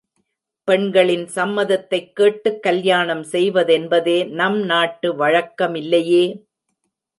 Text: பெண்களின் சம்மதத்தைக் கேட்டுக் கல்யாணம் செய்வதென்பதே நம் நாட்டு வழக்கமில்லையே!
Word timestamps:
பெண்களின் 0.67 1.27
சம்மதத்தைக் 1.27 2.15
கேட்டுக் 2.15 2.63
கல்யாணம் 2.63 3.23
செய்வதென்பதே 3.31 4.29
நம் 4.31 4.59
நாட்டு 4.63 5.13
வழக்கமில்லையே! 5.17 6.25